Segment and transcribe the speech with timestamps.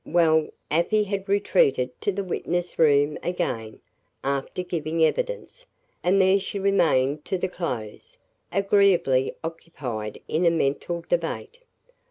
[0.03, 3.81] Well, Afy had retreated to the witness room again,
[4.23, 5.67] after giving evidence,
[6.03, 8.17] and there she remained to the close,
[8.51, 11.59] agreeably occupied in a mental debate.